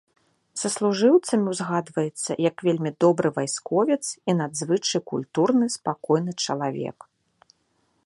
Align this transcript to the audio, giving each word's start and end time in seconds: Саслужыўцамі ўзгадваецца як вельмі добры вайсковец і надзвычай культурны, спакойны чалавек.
Саслужыўцамі 0.61 1.45
ўзгадваецца 1.53 2.31
як 2.49 2.55
вельмі 2.69 2.91
добры 3.05 3.29
вайсковец 3.37 4.01
і 4.09 4.31
надзвычай 4.41 5.01
культурны, 5.13 5.65
спакойны 5.79 6.31
чалавек. 6.49 6.99